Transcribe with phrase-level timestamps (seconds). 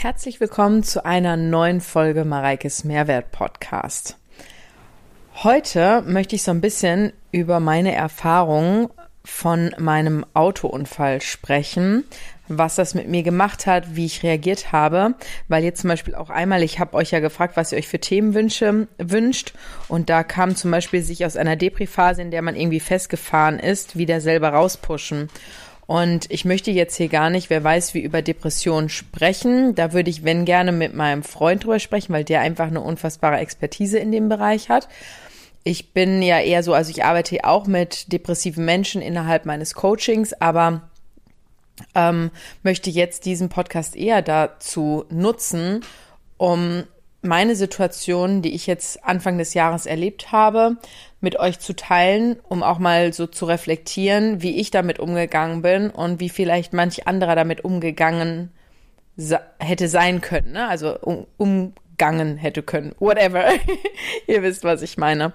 [0.00, 4.16] Herzlich willkommen zu einer neuen Folge Mareikes Mehrwert Podcast.
[5.42, 8.90] Heute möchte ich so ein bisschen über meine Erfahrungen
[9.24, 12.04] von meinem Autounfall sprechen,
[12.46, 15.14] was das mit mir gemacht hat, wie ich reagiert habe,
[15.48, 17.98] weil jetzt zum Beispiel auch einmal, ich habe euch ja gefragt, was ihr euch für
[17.98, 19.52] Themenwünsche wünscht
[19.88, 23.98] und da kam zum Beispiel sich aus einer Depri-Phase, in der man irgendwie festgefahren ist,
[23.98, 25.28] wieder selber rauspushen.
[25.88, 29.74] Und ich möchte jetzt hier gar nicht, wer weiß, wie über Depressionen sprechen.
[29.74, 33.38] Da würde ich, wenn gerne, mit meinem Freund drüber sprechen, weil der einfach eine unfassbare
[33.38, 34.86] Expertise in dem Bereich hat.
[35.64, 40.34] Ich bin ja eher so, also ich arbeite auch mit depressiven Menschen innerhalb meines Coachings,
[40.34, 40.82] aber
[41.94, 42.32] ähm,
[42.62, 45.80] möchte jetzt diesen Podcast eher dazu nutzen,
[46.36, 46.84] um
[47.22, 50.76] meine Situation, die ich jetzt Anfang des Jahres erlebt habe,
[51.20, 55.90] mit euch zu teilen, um auch mal so zu reflektieren, wie ich damit umgegangen bin
[55.90, 58.52] und wie vielleicht manch anderer damit umgegangen
[59.58, 60.68] hätte sein können, ne?
[60.68, 63.46] also um, umgangen hätte können, whatever.
[64.28, 65.32] Ihr wisst, was ich meine.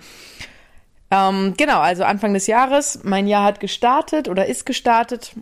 [1.11, 5.35] Ähm, genau, also Anfang des Jahres, mein Jahr hat gestartet oder ist gestartet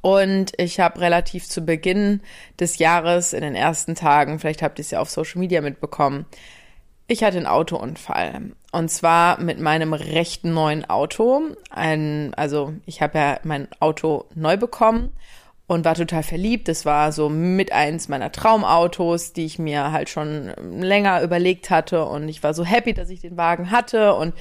[0.00, 2.20] und ich habe relativ zu Beginn
[2.58, 6.26] des Jahres in den ersten Tagen, vielleicht habt ihr es ja auf Social Media mitbekommen,
[7.10, 8.52] ich hatte einen Autounfall.
[8.70, 11.42] Und zwar mit meinem rechten neuen Auto.
[11.68, 15.10] Ein, also ich habe ja mein Auto neu bekommen
[15.66, 16.68] und war total verliebt.
[16.68, 22.04] Das war so mit eins meiner Traumautos, die ich mir halt schon länger überlegt hatte.
[22.04, 24.32] Und ich war so happy, dass ich den Wagen hatte und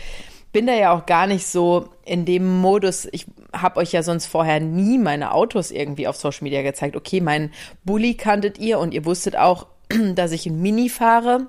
[0.52, 3.08] bin da ja auch gar nicht so in dem Modus.
[3.12, 6.96] Ich habe euch ja sonst vorher nie meine Autos irgendwie auf Social Media gezeigt.
[6.96, 7.52] Okay, mein
[7.84, 9.68] Bulli kanntet ihr und ihr wusstet auch,
[10.16, 11.48] dass ich ein Mini fahre.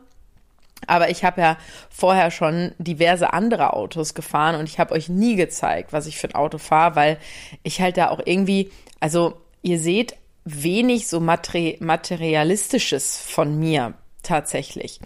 [0.86, 1.58] Aber ich habe ja
[1.90, 6.28] vorher schon diverse andere Autos gefahren und ich habe euch nie gezeigt, was ich für
[6.28, 7.18] ein Auto fahre, weil
[7.62, 13.92] ich halt da auch irgendwie, also ihr seht wenig so materialistisches von mir
[14.22, 15.00] tatsächlich,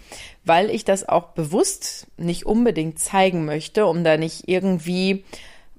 [0.44, 5.24] weil ich das auch bewusst nicht unbedingt zeigen möchte, um da nicht irgendwie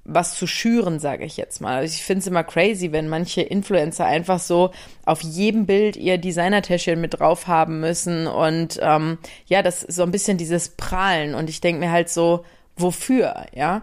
[0.08, 1.76] was zu schüren, sage ich jetzt mal.
[1.76, 4.70] Also ich finde es immer crazy, wenn manche Influencer einfach so
[5.04, 10.12] auf jedem Bild ihr Designertäschchen mit drauf haben müssen und ähm, ja, das so ein
[10.12, 12.44] bisschen dieses Prahlen und ich denke mir halt so,
[12.76, 13.82] wofür, ja?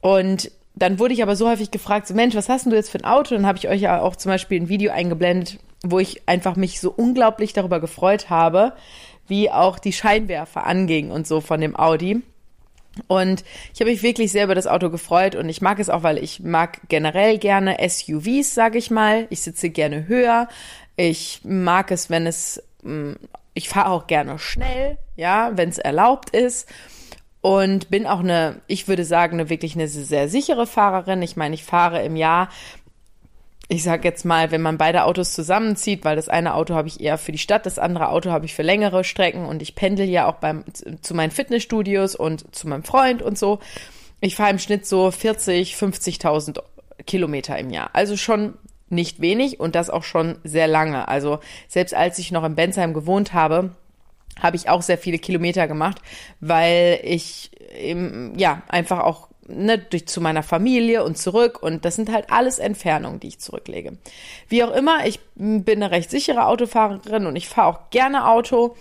[0.00, 2.90] Und dann wurde ich aber so häufig gefragt, so Mensch, was hast denn du jetzt
[2.90, 3.34] für ein Auto?
[3.34, 6.80] Dann habe ich euch ja auch zum Beispiel ein Video eingeblendet, wo ich einfach mich
[6.80, 8.72] so unglaublich darüber gefreut habe,
[9.26, 12.22] wie auch die Scheinwerfer angingen und so von dem Audi.
[13.06, 16.02] Und ich habe mich wirklich sehr über das Auto gefreut und ich mag es auch,
[16.02, 19.26] weil ich mag generell gerne SUVs, sage ich mal.
[19.30, 20.48] Ich sitze gerne höher.
[20.96, 23.12] Ich mag es, wenn es, mm,
[23.54, 26.68] ich fahre auch gerne schnell, ja, wenn es erlaubt ist.
[27.42, 31.22] Und bin auch eine, ich würde sagen, eine wirklich eine sehr sichere Fahrerin.
[31.22, 32.50] Ich meine, ich fahre im Jahr
[33.72, 37.00] ich sag jetzt mal, wenn man beide Autos zusammenzieht, weil das eine Auto habe ich
[37.00, 40.08] eher für die Stadt, das andere Auto habe ich für längere Strecken und ich pendel
[40.08, 40.64] ja auch beim,
[41.02, 43.60] zu meinen Fitnessstudios und zu meinem Freund und so.
[44.20, 46.58] Ich fahre im Schnitt so 40, 50.000
[47.06, 47.90] Kilometer im Jahr.
[47.92, 48.54] Also schon
[48.88, 51.06] nicht wenig und das auch schon sehr lange.
[51.06, 51.38] Also
[51.68, 53.70] selbst als ich noch in Bensheim gewohnt habe,
[54.40, 56.02] habe ich auch sehr viele Kilometer gemacht,
[56.40, 61.62] weil ich eben, ja, einfach auch ne, durch, zu meiner Familie und zurück.
[61.62, 63.98] Und das sind halt alles Entfernungen, die ich zurücklege.
[64.48, 68.76] Wie auch immer, ich bin eine recht sichere Autofahrerin und ich fahre auch gerne Auto.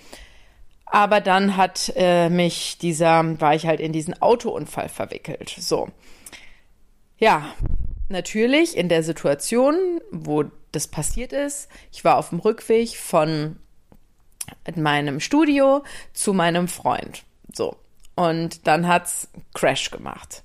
[0.86, 5.56] Aber dann hat äh, mich dieser, war ich halt in diesen Autounfall verwickelt.
[5.60, 5.90] So.
[7.20, 7.54] Ja,
[8.08, 13.58] natürlich in der Situation, wo das passiert ist, ich war auf dem Rückweg von
[14.76, 17.24] meinem Studio zu meinem Freund.
[17.54, 17.76] So.
[18.16, 20.44] Und dann hat's Crash gemacht.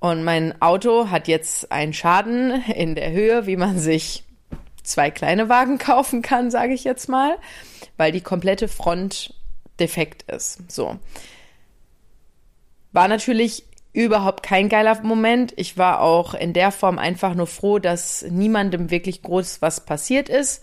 [0.00, 4.24] Und mein Auto hat jetzt einen Schaden in der Höhe, wie man sich
[4.82, 7.36] zwei kleine Wagen kaufen kann, sage ich jetzt mal,
[7.96, 9.34] weil die komplette Front
[9.78, 10.70] defekt ist.
[10.70, 10.96] So.
[12.92, 15.52] War natürlich überhaupt kein geiler Moment.
[15.56, 20.28] Ich war auch in der Form einfach nur froh, dass niemandem wirklich groß was passiert
[20.28, 20.62] ist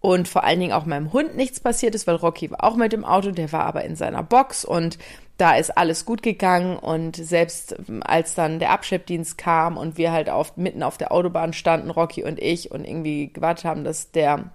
[0.00, 2.92] und vor allen Dingen auch meinem Hund nichts passiert ist, weil Rocky war auch mit
[2.92, 4.98] dem Auto, der war aber in seiner Box und
[5.38, 10.30] da ist alles gut gegangen und selbst als dann der Abschleppdienst kam und wir halt
[10.30, 14.50] auf, mitten auf der Autobahn standen, Rocky und ich, und irgendwie gewartet haben, dass der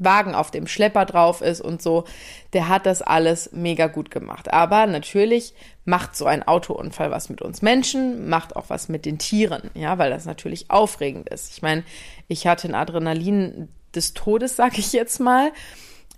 [0.00, 2.04] Wagen auf dem Schlepper drauf ist und so,
[2.52, 4.52] der hat das alles mega gut gemacht.
[4.52, 5.54] Aber natürlich
[5.84, 9.98] macht so ein Autounfall was mit uns Menschen, macht auch was mit den Tieren, ja,
[9.98, 11.52] weil das natürlich aufregend ist.
[11.52, 11.82] Ich meine,
[12.28, 15.52] ich hatte ein Adrenalin des Todes, sag ich jetzt mal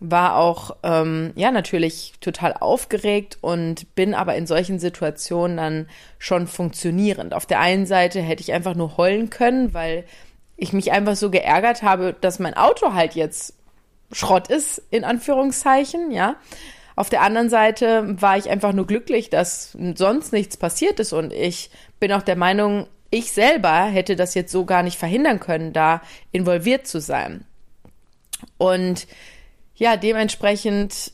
[0.00, 5.88] war auch ähm, ja natürlich total aufgeregt und bin aber in solchen Situationen dann
[6.18, 7.34] schon funktionierend.
[7.34, 10.04] Auf der einen Seite hätte ich einfach nur heulen können, weil
[10.56, 13.54] ich mich einfach so geärgert habe, dass mein Auto halt jetzt
[14.10, 16.36] Schrott ist, in Anführungszeichen, ja.
[16.96, 21.32] Auf der anderen Seite war ich einfach nur glücklich, dass sonst nichts passiert ist und
[21.32, 25.72] ich bin auch der Meinung, ich selber hätte das jetzt so gar nicht verhindern können,
[25.72, 27.44] da involviert zu sein.
[28.58, 29.06] Und
[29.80, 31.12] ja, dementsprechend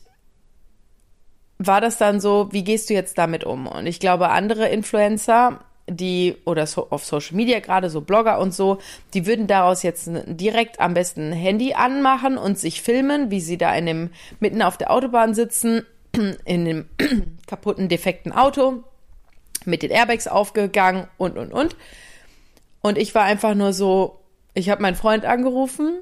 [1.57, 3.65] war das dann so, wie gehst du jetzt damit um?
[3.65, 8.53] Und ich glaube, andere Influencer, die oder so auf Social Media gerade so Blogger und
[8.53, 8.79] so,
[9.13, 13.57] die würden daraus jetzt direkt am besten ein Handy anmachen und sich filmen, wie sie
[13.57, 14.09] da in dem
[14.41, 15.85] mitten auf der Autobahn sitzen,
[16.43, 16.89] in dem
[17.47, 18.83] kaputten defekten Auto
[19.63, 21.77] mit den Airbags aufgegangen und und und.
[22.81, 24.19] Und ich war einfach nur so,
[24.53, 26.01] ich habe meinen Freund angerufen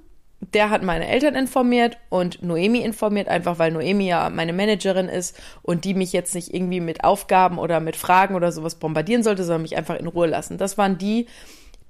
[0.53, 5.39] der hat meine Eltern informiert und Noemi informiert, einfach weil Noemi ja meine Managerin ist
[5.61, 9.43] und die mich jetzt nicht irgendwie mit Aufgaben oder mit Fragen oder sowas bombardieren sollte,
[9.43, 10.57] sondern mich einfach in Ruhe lassen.
[10.57, 11.27] Das waren die,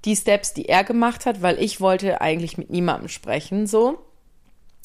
[0.04, 4.05] die Steps, die er gemacht hat, weil ich wollte eigentlich mit niemandem sprechen, so.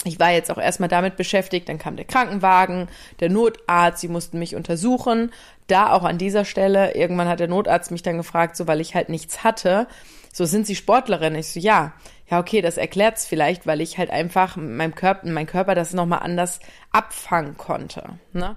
[0.04, 2.88] Ich war jetzt auch erstmal damit beschäftigt, dann kam der Krankenwagen,
[3.20, 5.32] der Notarzt, sie mussten mich untersuchen.
[5.68, 8.96] Da auch an dieser Stelle, irgendwann hat der Notarzt mich dann gefragt, so weil ich
[8.96, 9.88] halt nichts hatte,
[10.34, 11.36] so sind Sie Sportlerin?
[11.36, 11.94] Ich so, ja
[12.32, 16.20] ja, okay, das erklärt's vielleicht, weil ich halt einfach meinem Körper, mein Körper das nochmal
[16.20, 18.18] anders abfangen konnte.
[18.32, 18.56] Ne?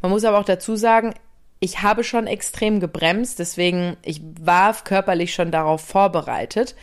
[0.00, 1.12] Man muss aber auch dazu sagen,
[1.58, 6.76] ich habe schon extrem gebremst, deswegen, ich war körperlich schon darauf vorbereitet.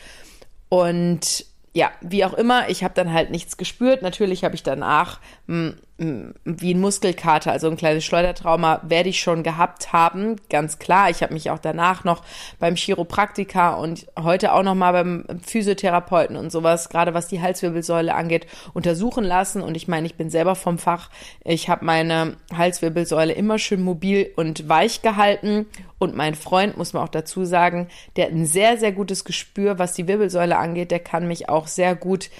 [0.68, 4.00] Und ja, wie auch immer, ich habe dann halt nichts gespürt.
[4.00, 9.20] Natürlich habe ich danach mh, mh, wie ein Muskelkater, also ein kleines Schleudertrauma, werde ich
[9.20, 11.08] schon gehabt haben, ganz klar.
[11.08, 12.24] Ich habe mich auch danach noch
[12.58, 18.12] beim Chiropraktiker und heute auch noch mal beim Physiotherapeuten und sowas, gerade was die Halswirbelsäule
[18.12, 19.62] angeht, untersuchen lassen.
[19.62, 21.10] Und ich meine, ich bin selber vom Fach.
[21.44, 25.66] Ich habe meine Halswirbelsäule immer schön mobil und weich gehalten
[25.98, 27.86] und mein Freund, muss man auch dazu sagen,
[28.16, 30.90] der hat ein sehr, sehr gutes Gespür, was die Wirbelsäule angeht.
[30.90, 32.30] Der kann mich auch sehr gut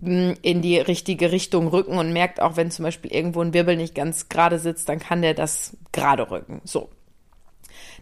[0.00, 3.96] in die richtige Richtung rücken und merkt auch, wenn zum Beispiel irgendwo ein Wirbel nicht
[3.96, 6.60] ganz gerade sitzt, dann kann der das gerade rücken.
[6.64, 6.88] So.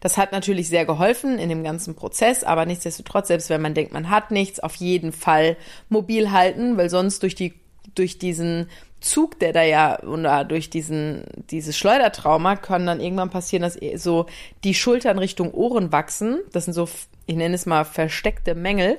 [0.00, 3.94] Das hat natürlich sehr geholfen in dem ganzen Prozess, aber nichtsdestotrotz, selbst wenn man denkt,
[3.94, 5.56] man hat nichts, auf jeden Fall
[5.88, 7.54] mobil halten, weil sonst durch die,
[7.94, 8.68] durch diesen
[9.00, 14.26] Zug, der da ja, oder durch diesen, dieses Schleudertrauma kann dann irgendwann passieren, dass so
[14.64, 16.40] die Schultern Richtung Ohren wachsen.
[16.52, 16.88] Das sind so,
[17.26, 18.98] ich nenne es mal versteckte Mängel.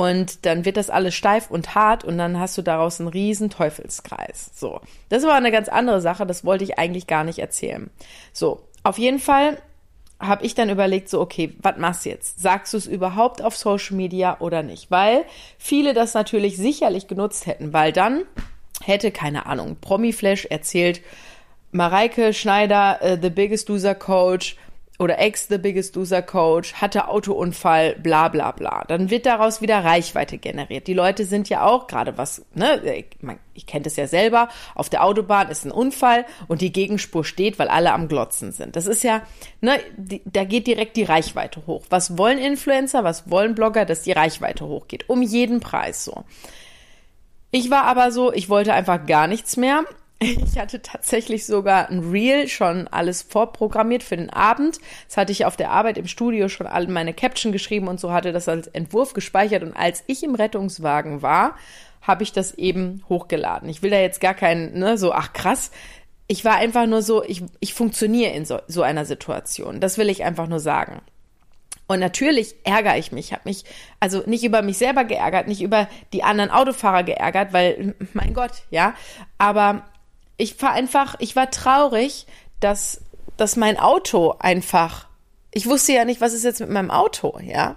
[0.00, 3.50] Und dann wird das alles steif und hart und dann hast du daraus einen riesen
[3.50, 4.50] Teufelskreis.
[4.54, 4.80] So.
[5.10, 7.90] Das war eine ganz andere Sache, das wollte ich eigentlich gar nicht erzählen.
[8.32, 8.62] So.
[8.82, 9.58] Auf jeden Fall
[10.18, 12.40] habe ich dann überlegt, so, okay, was machst du jetzt?
[12.40, 14.90] Sagst du es überhaupt auf Social Media oder nicht?
[14.90, 15.26] Weil
[15.58, 18.22] viele das natürlich sicherlich genutzt hätten, weil dann
[18.82, 21.02] hätte, keine Ahnung, Promiflash erzählt,
[21.72, 24.56] Mareike Schneider, uh, The Biggest Loser Coach
[25.00, 28.84] oder ex The Biggest Loser Coach, hatte Autounfall, bla bla bla.
[28.86, 30.86] Dann wird daraus wieder Reichweite generiert.
[30.86, 33.06] Die Leute sind ja auch gerade was, ne, ich,
[33.54, 37.58] ich kenne das ja selber, auf der Autobahn ist ein Unfall und die Gegenspur steht,
[37.58, 38.76] weil alle am Glotzen sind.
[38.76, 39.22] Das ist ja,
[39.62, 41.86] ne, die, da geht direkt die Reichweite hoch.
[41.88, 45.08] Was wollen Influencer, was wollen Blogger, dass die Reichweite hochgeht?
[45.08, 46.24] Um jeden Preis so.
[47.52, 49.84] Ich war aber so, ich wollte einfach gar nichts mehr.
[50.22, 54.78] Ich hatte tatsächlich sogar ein Reel schon alles vorprogrammiert für den Abend.
[55.08, 58.12] Das hatte ich auf der Arbeit im Studio schon alle meine Caption geschrieben und so
[58.12, 59.62] hatte das als Entwurf gespeichert.
[59.62, 61.56] Und als ich im Rettungswagen war,
[62.02, 63.70] habe ich das eben hochgeladen.
[63.70, 65.70] Ich will da jetzt gar keinen, ne, so, ach krass.
[66.26, 69.80] Ich war einfach nur so, ich, ich funktioniere in so, so einer Situation.
[69.80, 71.00] Das will ich einfach nur sagen.
[71.86, 73.64] Und natürlich ärgere ich mich, habe mich
[74.00, 78.52] also nicht über mich selber geärgert, nicht über die anderen Autofahrer geärgert, weil mein Gott,
[78.70, 78.94] ja,
[79.38, 79.82] aber
[80.40, 82.26] ich war einfach, ich war traurig,
[82.60, 83.00] dass
[83.40, 85.08] dass mein Auto einfach,
[85.50, 87.76] ich wusste ja nicht, was ist jetzt mit meinem Auto, ja.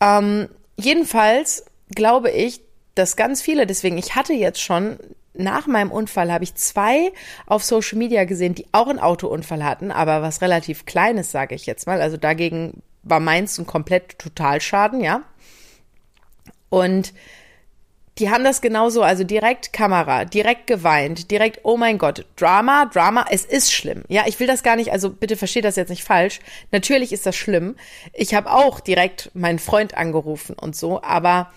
[0.00, 2.60] Ähm, jedenfalls glaube ich,
[2.94, 4.98] dass ganz viele, deswegen, ich hatte jetzt schon
[5.34, 7.12] nach meinem Unfall habe ich zwei
[7.46, 11.66] auf Social Media gesehen, die auch einen Autounfall hatten, aber was relativ Kleines, sage ich
[11.66, 12.00] jetzt mal.
[12.00, 15.22] Also dagegen war meins ein komplett Totalschaden, ja.
[16.70, 17.12] Und
[18.18, 23.26] die haben das genauso, also direkt Kamera, direkt geweint, direkt, oh mein Gott, Drama, Drama,
[23.30, 24.02] es ist schlimm.
[24.08, 26.40] Ja, ich will das gar nicht, also bitte versteht das jetzt nicht falsch.
[26.72, 27.76] Natürlich ist das schlimm.
[28.12, 31.52] Ich habe auch direkt meinen Freund angerufen und so, aber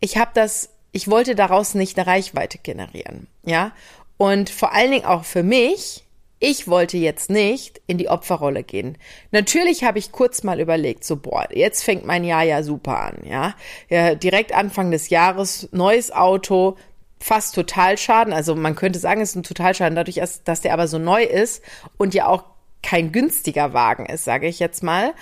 [0.00, 3.28] ich habe das, ich wollte daraus nicht eine Reichweite generieren.
[3.44, 3.72] Ja,
[4.16, 6.04] und vor allen Dingen auch für mich,
[6.44, 8.98] ich wollte jetzt nicht in die Opferrolle gehen.
[9.30, 13.16] Natürlich habe ich kurz mal überlegt, so boah, jetzt fängt mein Jahr ja super an,
[13.24, 13.54] ja.
[13.88, 16.76] ja direkt Anfang des Jahres, neues Auto,
[17.18, 18.34] fast Totalschaden.
[18.34, 21.62] Also man könnte sagen, es ist ein Totalschaden dadurch, dass der aber so neu ist
[21.96, 22.44] und ja auch
[22.82, 25.14] kein günstiger Wagen ist, sage ich jetzt mal.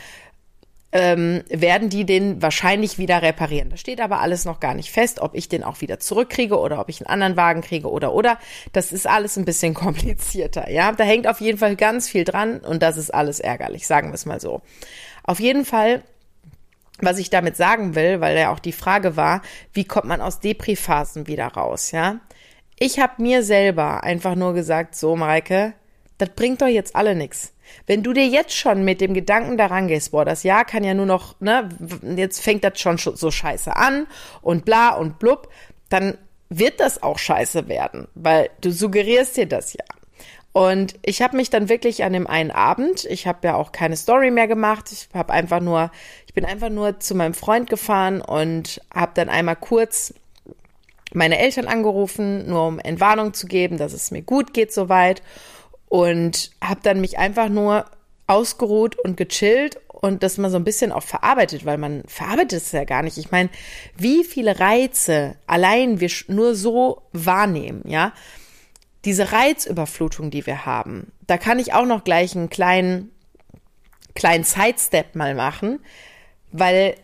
[0.92, 3.70] Ähm, werden die den wahrscheinlich wieder reparieren.
[3.70, 6.78] Das steht aber alles noch gar nicht fest, ob ich den auch wieder zurückkriege oder
[6.78, 8.38] ob ich einen anderen Wagen kriege oder oder.
[8.72, 10.70] Das ist alles ein bisschen komplizierter.
[10.70, 14.08] Ja, da hängt auf jeden Fall ganz viel dran und das ist alles ärgerlich, sagen
[14.08, 14.60] wir es mal so.
[15.24, 16.02] Auf jeden Fall
[17.02, 20.38] was ich damit sagen will, weil ja auch die Frage war, wie kommt man aus
[20.38, 22.20] Depri-Phasen wieder raus, ja?
[22.78, 25.74] Ich habe mir selber einfach nur gesagt, so Mareike,
[26.22, 27.52] das bringt doch jetzt alle nix.
[27.88, 30.94] Wenn du dir jetzt schon mit dem Gedanken daran gehst, boah, das Jahr kann ja
[30.94, 31.68] nur noch, ne,
[32.16, 34.06] jetzt fängt das schon so scheiße an
[34.40, 35.48] und bla und blub,
[35.88, 36.16] dann
[36.48, 39.84] wird das auch scheiße werden, weil du suggerierst dir das ja.
[40.52, 43.96] Und ich habe mich dann wirklich an dem einen Abend, ich habe ja auch keine
[43.96, 45.90] Story mehr gemacht, ich habe einfach nur,
[46.28, 50.14] ich bin einfach nur zu meinem Freund gefahren und habe dann einmal kurz
[51.14, 55.20] meine Eltern angerufen, nur um Entwarnung zu geben, dass es mir gut geht soweit
[55.92, 57.84] und habe dann mich einfach nur
[58.26, 62.72] ausgeruht und gechillt und das mal so ein bisschen auch verarbeitet, weil man verarbeitet es
[62.72, 63.18] ja gar nicht.
[63.18, 63.50] Ich meine,
[63.94, 68.14] wie viele Reize allein wir nur so wahrnehmen, ja?
[69.04, 73.10] diese Reizüberflutung, die wir haben, da kann ich auch noch gleich einen kleinen,
[74.14, 75.78] kleinen Sidestep mal machen,
[76.52, 76.94] weil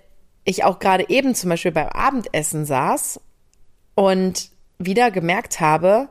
[0.45, 3.21] ich auch gerade eben zum Beispiel beim Abendessen saß
[3.95, 6.09] und wieder gemerkt habe,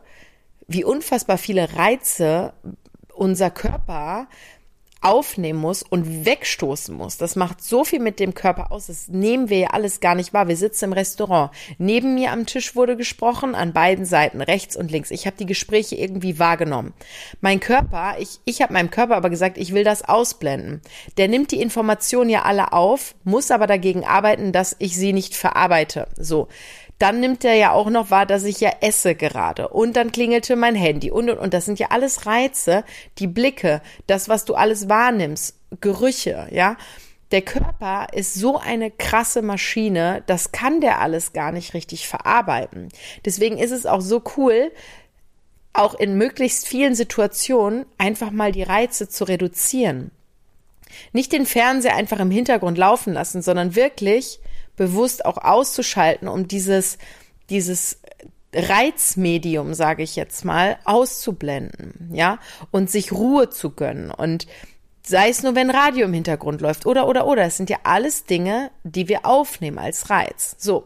[0.67, 2.53] wie unfassbar viele Reize
[3.13, 4.27] unser Körper
[5.01, 7.17] aufnehmen muss und wegstoßen muss.
[7.17, 8.87] Das macht so viel mit dem Körper aus.
[8.87, 10.47] Das nehmen wir ja alles gar nicht wahr.
[10.47, 11.51] Wir sitzen im Restaurant.
[11.77, 15.11] Neben mir am Tisch wurde gesprochen, an beiden Seiten, rechts und links.
[15.11, 16.93] Ich habe die Gespräche irgendwie wahrgenommen.
[17.41, 20.81] Mein Körper, ich, ich habe meinem Körper aber gesagt, ich will das ausblenden.
[21.17, 25.35] Der nimmt die Informationen ja alle auf, muss aber dagegen arbeiten, dass ich sie nicht
[25.35, 26.07] verarbeite.
[26.17, 26.47] So
[26.99, 29.67] dann nimmt er ja auch noch wahr, dass ich ja esse gerade.
[29.69, 31.53] Und dann klingelte mein Handy und und und.
[31.53, 32.83] Das sind ja alles Reize,
[33.19, 36.77] die Blicke, das, was du alles wahrnimmst, Gerüche, ja.
[37.31, 42.87] Der Körper ist so eine krasse Maschine, das kann der alles gar nicht richtig verarbeiten.
[43.25, 44.71] Deswegen ist es auch so cool,
[45.73, 50.11] auch in möglichst vielen Situationen einfach mal die Reize zu reduzieren.
[51.11, 54.39] Nicht den Fernseher einfach im Hintergrund laufen lassen, sondern wirklich
[54.77, 56.97] bewusst auch auszuschalten, um dieses,
[57.49, 57.99] dieses
[58.53, 62.39] Reizmedium, sage ich jetzt mal, auszublenden, ja,
[62.71, 64.09] und sich Ruhe zu gönnen.
[64.09, 64.47] Und
[65.07, 67.43] sei es nur, wenn Radio im Hintergrund läuft oder, oder, oder.
[67.43, 70.55] Es sind ja alles Dinge, die wir aufnehmen als Reiz.
[70.57, 70.85] So.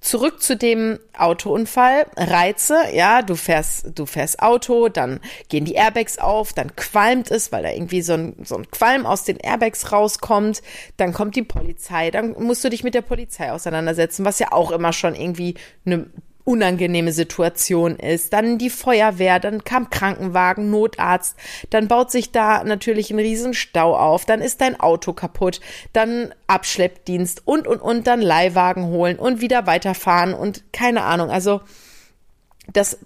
[0.00, 2.06] Zurück zu dem Autounfall.
[2.16, 7.52] Reize, ja, du fährst, du fährst Auto, dann gehen die Airbags auf, dann qualmt es,
[7.52, 10.62] weil da irgendwie so ein, so ein Qualm aus den Airbags rauskommt.
[10.96, 14.72] Dann kommt die Polizei, dann musst du dich mit der Polizei auseinandersetzen, was ja auch
[14.72, 15.54] immer schon irgendwie
[15.86, 16.10] eine
[16.44, 18.32] unangenehme Situation ist.
[18.32, 21.36] Dann die Feuerwehr, dann kam Krankenwagen, Notarzt,
[21.70, 25.60] dann baut sich da natürlich ein Riesenstau auf, dann ist dein Auto kaputt,
[25.92, 31.30] dann Abschleppdienst und und und dann Leihwagen holen und wieder weiterfahren und keine Ahnung.
[31.30, 31.60] Also
[32.72, 32.98] das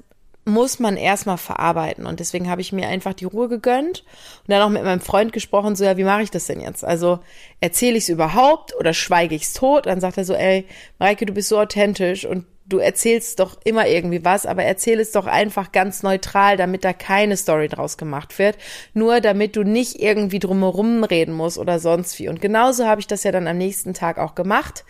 [0.48, 4.04] muss man erstmal verarbeiten und deswegen habe ich mir einfach die Ruhe gegönnt
[4.46, 6.84] und dann auch mit meinem Freund gesprochen, so ja, wie mache ich das denn jetzt?
[6.84, 7.18] Also
[7.60, 9.86] erzähle ich es überhaupt oder schweige ich es tot?
[9.86, 10.64] Dann sagt er so, ey,
[11.00, 15.12] Maike, du bist so authentisch und du erzählst doch immer irgendwie was, aber erzähl es
[15.12, 18.58] doch einfach ganz neutral, damit da keine Story draus gemacht wird.
[18.92, 22.28] Nur damit du nicht irgendwie drumherum reden musst oder sonst wie.
[22.28, 24.84] Und genauso habe ich das ja dann am nächsten Tag auch gemacht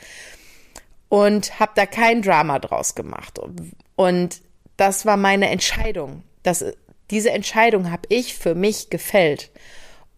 [1.08, 3.38] und habe da kein Drama draus gemacht.
[3.94, 4.40] Und
[4.76, 6.22] das war meine Entscheidung.
[6.42, 6.64] Das,
[7.10, 9.50] diese Entscheidung habe ich für mich gefällt.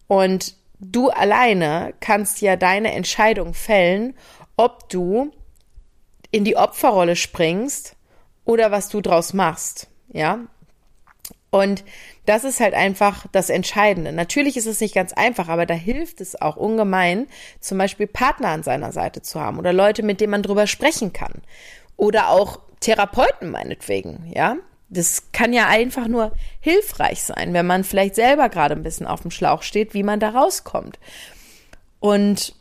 [0.07, 4.15] Und du alleine kannst ja deine Entscheidung fällen,
[4.55, 5.31] ob du
[6.31, 7.95] in die Opferrolle springst
[8.45, 10.39] oder was du draus machst, ja.
[11.51, 11.83] Und
[12.27, 14.11] das ist halt einfach das Entscheidende.
[14.11, 17.27] Natürlich ist es nicht ganz einfach, aber da hilft es auch ungemein,
[17.59, 21.11] zum Beispiel Partner an seiner Seite zu haben oder Leute, mit denen man drüber sprechen
[21.11, 21.41] kann.
[21.97, 24.57] Oder auch Therapeuten meinetwegen, ja.
[24.91, 29.21] Das kann ja einfach nur hilfreich sein, wenn man vielleicht selber gerade ein bisschen auf
[29.21, 30.99] dem Schlauch steht, wie man da rauskommt.
[31.99, 32.55] Und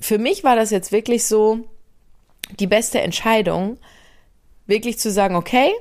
[0.00, 1.68] für mich war das jetzt wirklich so,
[2.58, 3.78] die beste Entscheidung,
[4.66, 5.72] wirklich zu sagen, okay,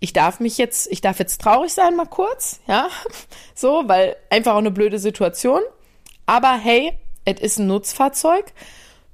[0.00, 2.88] ich darf mich jetzt, ich darf jetzt traurig sein, mal kurz, ja,
[3.54, 5.60] so, weil einfach auch eine blöde Situation.
[6.26, 6.92] Aber hey,
[7.24, 8.52] es ist ein Nutzfahrzeug.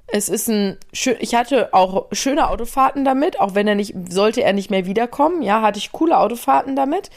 [0.09, 4.53] Es ist ein, ich hatte auch schöne Autofahrten damit, auch wenn er nicht, sollte er
[4.53, 7.09] nicht mehr wiederkommen, ja, hatte ich coole Autofahrten damit.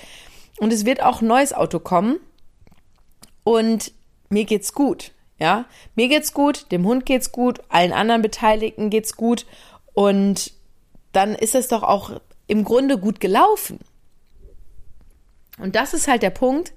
[0.59, 2.19] Und es wird auch ein neues Auto kommen.
[3.45, 3.93] Und
[4.29, 5.13] mir geht's gut.
[5.41, 5.65] Ja,
[5.97, 9.47] mir geht's gut, dem Hund geht's gut, allen anderen Beteiligten geht's gut
[9.95, 10.53] und
[11.13, 13.81] dann ist es doch auch im Grunde gut gelaufen.
[15.59, 16.73] Und das ist halt der Punkt,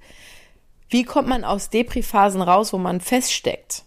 [0.88, 3.84] wie kommt man aus Depri-Phasen raus, wo man feststeckt?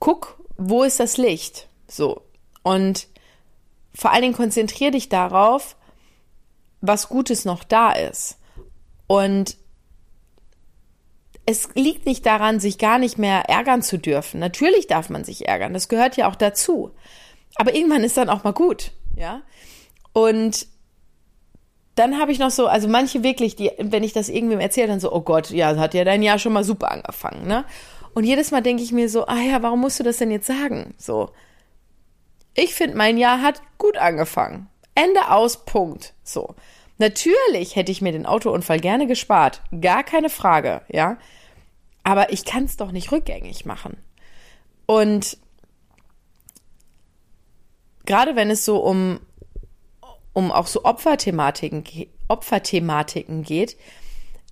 [0.00, 1.68] guck, wo ist das Licht?
[1.86, 2.22] So.
[2.62, 3.06] Und
[3.94, 5.76] vor allen Dingen konzentrier dich darauf,
[6.80, 8.38] was Gutes noch da ist.
[9.06, 9.56] Und
[11.46, 14.40] es liegt nicht daran, sich gar nicht mehr ärgern zu dürfen.
[14.40, 15.74] Natürlich darf man sich ärgern.
[15.74, 16.92] Das gehört ja auch dazu.
[17.56, 18.92] Aber irgendwann ist dann auch mal gut.
[19.16, 19.42] Ja.
[20.12, 20.66] Und
[21.94, 25.00] dann habe ich noch so, also manche wirklich, die, wenn ich das irgendwem erzähle, dann
[25.00, 27.64] so, oh Gott, ja, hat ja dein Jahr schon mal super angefangen, ne?
[28.14, 30.46] Und jedes Mal denke ich mir so, ah ja, warum musst du das denn jetzt
[30.46, 30.94] sagen?
[30.98, 31.30] So.
[32.54, 34.68] Ich finde, mein Jahr hat gut angefangen.
[34.94, 36.14] Ende aus, Punkt.
[36.24, 36.54] So.
[37.00, 39.62] Natürlich hätte ich mir den Autounfall gerne gespart.
[39.80, 41.16] Gar keine Frage, ja.
[42.02, 43.96] Aber ich kann es doch nicht rückgängig machen.
[44.84, 45.38] Und
[48.04, 49.18] gerade wenn es so um,
[50.34, 51.84] um auch so Opferthematiken,
[52.28, 53.78] Opferthematiken geht,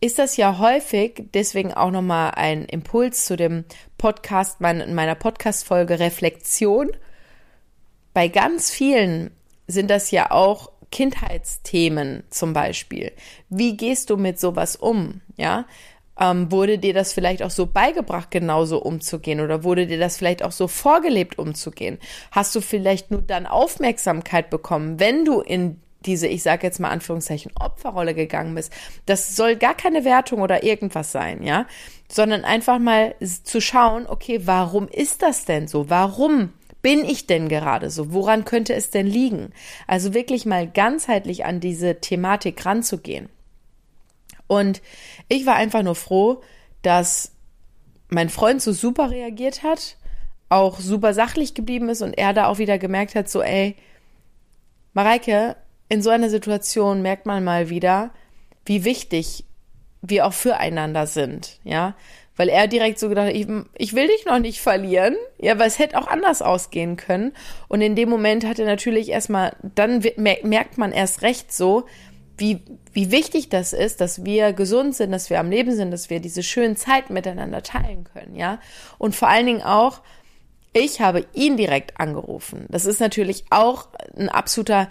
[0.00, 3.66] ist das ja häufig, deswegen auch nochmal ein Impuls zu dem
[3.98, 6.96] Podcast, mein, meiner Podcast-Folge Reflexion.
[8.14, 9.32] Bei ganz vielen
[9.66, 13.12] sind das ja auch Kindheitsthemen zum Beispiel.
[13.48, 15.20] Wie gehst du mit sowas um?
[15.36, 15.66] Ja,
[16.18, 19.40] ähm, wurde dir das vielleicht auch so beigebracht, genauso umzugehen?
[19.40, 21.98] Oder wurde dir das vielleicht auch so vorgelebt, umzugehen?
[22.30, 26.90] Hast du vielleicht nur dann Aufmerksamkeit bekommen, wenn du in diese, ich sage jetzt mal
[26.90, 28.72] Anführungszeichen, Opferrolle gegangen bist.
[29.06, 31.66] Das soll gar keine Wertung oder irgendwas sein, ja,
[32.08, 35.90] sondern einfach mal zu schauen, okay, warum ist das denn so?
[35.90, 36.52] Warum
[36.88, 38.14] bin ich denn gerade so?
[38.14, 39.52] Woran könnte es denn liegen?
[39.86, 43.28] Also wirklich mal ganzheitlich an diese Thematik ranzugehen.
[44.46, 44.80] Und
[45.28, 46.40] ich war einfach nur froh,
[46.80, 47.32] dass
[48.08, 49.98] mein Freund so super reagiert hat,
[50.48, 53.76] auch super sachlich geblieben ist und er da auch wieder gemerkt hat, so, ey,
[54.94, 55.56] Mareike,
[55.90, 58.12] in so einer Situation merkt man mal wieder,
[58.64, 59.44] wie wichtig
[60.00, 61.94] wir auch füreinander sind, ja.
[62.38, 65.66] Weil er direkt so gedacht hat, ich, ich will dich noch nicht verlieren, ja, weil
[65.66, 67.32] es hätte auch anders ausgehen können.
[67.66, 71.84] Und in dem Moment hat er natürlich erstmal, dann merkt man erst recht so,
[72.36, 76.10] wie, wie wichtig das ist, dass wir gesund sind, dass wir am Leben sind, dass
[76.10, 78.60] wir diese schönen Zeiten miteinander teilen können, ja.
[78.96, 80.00] Und vor allen Dingen auch,
[80.72, 82.66] ich habe ihn direkt angerufen.
[82.68, 84.88] Das ist natürlich auch ein absoluter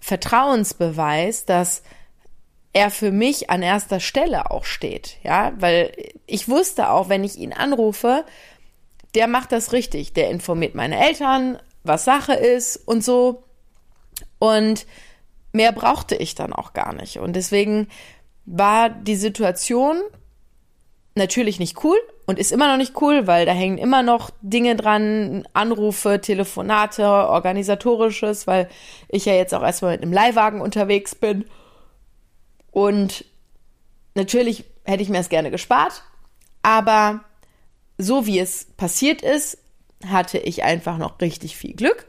[0.00, 1.82] Vertrauensbeweis, dass
[2.74, 5.92] er für mich an erster Stelle auch steht, ja, weil
[6.26, 8.24] ich wusste auch, wenn ich ihn anrufe,
[9.14, 13.44] der macht das richtig, der informiert meine Eltern, was Sache ist und so.
[14.40, 14.86] Und
[15.52, 17.18] mehr brauchte ich dann auch gar nicht.
[17.18, 17.88] Und deswegen
[18.44, 20.02] war die Situation
[21.14, 24.74] natürlich nicht cool und ist immer noch nicht cool, weil da hängen immer noch Dinge
[24.74, 28.68] dran, Anrufe, Telefonate, organisatorisches, weil
[29.08, 31.44] ich ja jetzt auch erstmal mit einem Leihwagen unterwegs bin.
[32.74, 33.24] Und
[34.16, 36.02] natürlich hätte ich mir das gerne gespart,
[36.62, 37.24] aber
[37.98, 39.58] so wie es passiert ist,
[40.04, 42.08] hatte ich einfach noch richtig viel Glück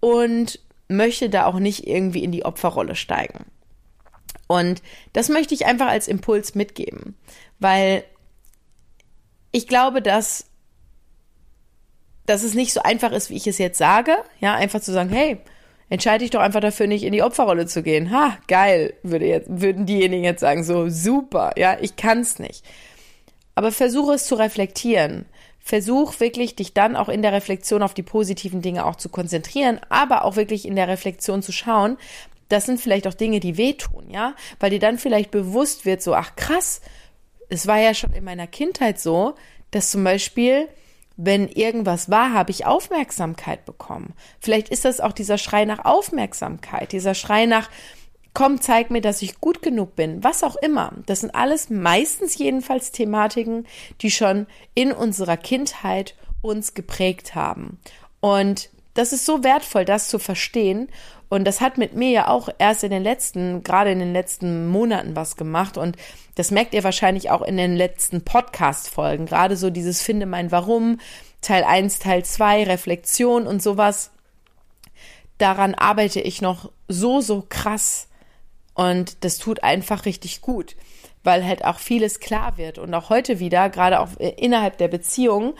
[0.00, 3.44] und möchte da auch nicht irgendwie in die Opferrolle steigen.
[4.46, 7.14] Und das möchte ich einfach als Impuls mitgeben,
[7.58, 8.02] weil
[9.50, 10.46] ich glaube, dass,
[12.24, 14.16] dass es nicht so einfach ist, wie ich es jetzt sage.
[14.40, 15.38] Ja, einfach zu sagen, hey,
[15.92, 18.10] entscheide dich doch einfach dafür, nicht in die Opferrolle zu gehen.
[18.10, 22.64] Ha, geil, würde jetzt, würden diejenigen jetzt sagen, so super, ja, ich kann's nicht.
[23.54, 25.26] Aber versuche es zu reflektieren.
[25.60, 29.80] Versuch wirklich, dich dann auch in der Reflexion auf die positiven Dinge auch zu konzentrieren,
[29.90, 31.98] aber auch wirklich in der Reflexion zu schauen,
[32.48, 36.14] das sind vielleicht auch Dinge, die wehtun, ja, weil dir dann vielleicht bewusst wird, so,
[36.14, 36.80] ach krass,
[37.50, 39.34] es war ja schon in meiner Kindheit so,
[39.70, 40.68] dass zum Beispiel,
[41.24, 44.14] wenn irgendwas war, habe ich Aufmerksamkeit bekommen.
[44.40, 47.70] Vielleicht ist das auch dieser Schrei nach Aufmerksamkeit, dieser Schrei nach,
[48.34, 50.92] komm, zeig mir, dass ich gut genug bin, was auch immer.
[51.06, 53.68] Das sind alles meistens jedenfalls Thematiken,
[54.00, 57.78] die schon in unserer Kindheit uns geprägt haben.
[58.18, 60.88] Und das ist so wertvoll, das zu verstehen.
[61.28, 64.68] Und das hat mit mir ja auch erst in den letzten, gerade in den letzten
[64.68, 65.78] Monaten was gemacht.
[65.78, 65.96] Und
[66.34, 69.26] das merkt ihr wahrscheinlich auch in den letzten Podcast-Folgen.
[69.26, 71.00] Gerade so dieses Finde mein Warum,
[71.40, 74.10] Teil 1, Teil 2, Reflexion und sowas.
[75.38, 78.08] Daran arbeite ich noch so, so krass.
[78.74, 80.76] Und das tut einfach richtig gut,
[81.24, 82.78] weil halt auch vieles klar wird.
[82.78, 85.54] Und auch heute wieder, gerade auch innerhalb der Beziehung,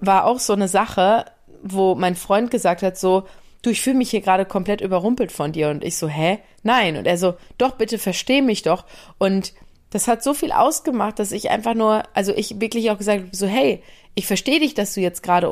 [0.00, 1.24] war auch so eine Sache,
[1.64, 3.24] wo mein Freund gesagt hat, so,
[3.62, 5.70] du, ich fühle mich hier gerade komplett überrumpelt von dir.
[5.70, 6.38] Und ich so, hä?
[6.62, 6.96] Nein.
[6.96, 8.84] Und er so, doch, bitte versteh mich doch.
[9.18, 9.54] Und
[9.90, 13.36] das hat so viel ausgemacht, dass ich einfach nur, also ich wirklich auch gesagt habe,
[13.36, 13.82] so, hey,
[14.14, 15.46] ich verstehe dich, dass du jetzt gerade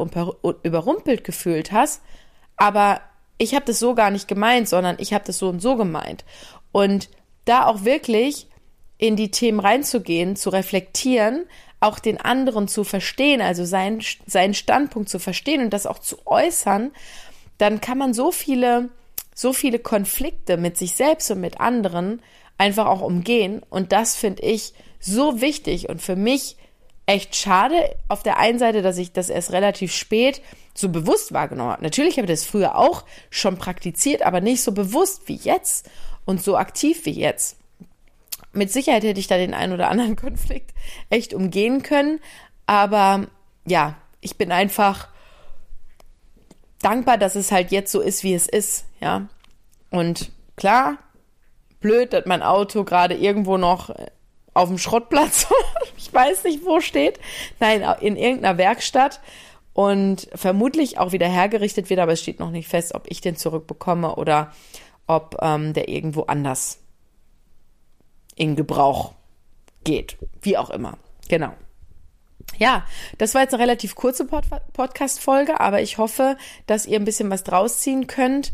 [0.62, 2.02] überrumpelt gefühlt hast,
[2.56, 3.00] aber
[3.38, 6.24] ich habe das so gar nicht gemeint, sondern ich habe das so und so gemeint.
[6.70, 7.08] Und
[7.44, 8.48] da auch wirklich
[8.98, 11.46] in die Themen reinzugehen, zu reflektieren,
[11.82, 16.18] auch den anderen zu verstehen, also seinen, seinen Standpunkt zu verstehen und das auch zu
[16.26, 16.92] äußern,
[17.58, 18.88] dann kann man so viele,
[19.34, 22.22] so viele Konflikte mit sich selbst und mit anderen
[22.58, 23.62] einfach auch umgehen.
[23.68, 26.56] Und das finde ich so wichtig und für mich
[27.06, 27.96] echt schade.
[28.08, 30.40] Auf der einen Seite, dass ich das erst relativ spät
[30.74, 31.82] so bewusst wahrgenommen habe.
[31.82, 35.90] Natürlich habe ich das früher auch schon praktiziert, aber nicht so bewusst wie jetzt
[36.24, 37.56] und so aktiv wie jetzt
[38.52, 40.72] mit Sicherheit hätte ich da den einen oder anderen Konflikt
[41.10, 42.20] echt umgehen können.
[42.66, 43.26] Aber
[43.66, 45.08] ja, ich bin einfach
[46.80, 48.86] dankbar, dass es halt jetzt so ist, wie es ist.
[49.00, 49.28] Ja.
[49.90, 50.98] Und klar,
[51.80, 53.94] blöd, dass mein Auto gerade irgendwo noch
[54.54, 55.46] auf dem Schrottplatz,
[55.96, 57.20] ich weiß nicht, wo steht.
[57.60, 59.20] Nein, in irgendeiner Werkstatt
[59.72, 63.36] und vermutlich auch wieder hergerichtet wird, aber es steht noch nicht fest, ob ich den
[63.36, 64.52] zurückbekomme oder
[65.06, 66.81] ob ähm, der irgendwo anders
[68.42, 69.12] in Gebrauch
[69.84, 70.16] geht.
[70.40, 70.98] Wie auch immer.
[71.28, 71.52] Genau.
[72.58, 72.84] Ja,
[73.18, 77.30] das war jetzt eine relativ kurze Pod Podcast-Folge, aber ich hoffe, dass ihr ein bisschen
[77.30, 78.52] was draus ziehen könnt.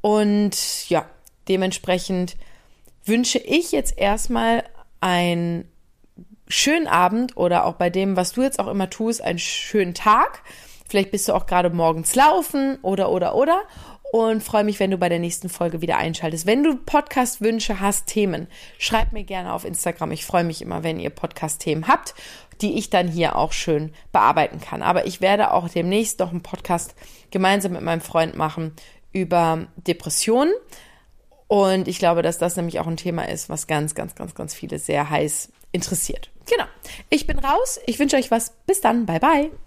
[0.00, 1.04] Und ja,
[1.48, 2.38] dementsprechend
[3.04, 4.64] wünsche ich jetzt erstmal
[5.00, 5.70] einen
[6.48, 10.42] schönen Abend oder auch bei dem, was du jetzt auch immer tust, einen schönen Tag.
[10.88, 13.64] Vielleicht bist du auch gerade morgens laufen oder, oder, oder
[14.12, 16.46] und freue mich, wenn du bei der nächsten Folge wieder einschaltest.
[16.46, 18.46] Wenn du Podcast-Wünsche hast, Themen,
[18.78, 20.12] schreib mir gerne auf Instagram.
[20.12, 22.14] Ich freue mich immer, wenn ihr Podcast-Themen habt,
[22.60, 24.82] die ich dann hier auch schön bearbeiten kann.
[24.82, 26.94] Aber ich werde auch demnächst noch einen Podcast
[27.30, 28.72] gemeinsam mit meinem Freund machen
[29.12, 30.52] über Depressionen.
[31.48, 34.54] Und ich glaube, dass das nämlich auch ein Thema ist, was ganz, ganz, ganz, ganz
[34.54, 36.30] viele sehr heiß interessiert.
[36.46, 36.64] Genau.
[37.10, 37.78] Ich bin raus.
[37.86, 38.52] Ich wünsche euch was.
[38.66, 39.06] Bis dann.
[39.06, 39.65] Bye, bye.